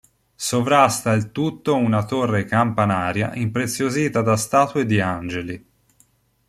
[0.33, 5.67] Sovrasta il tutto una torre campanaria impreziosita da statue di angeli.